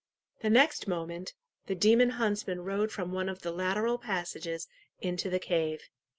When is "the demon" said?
1.67-2.09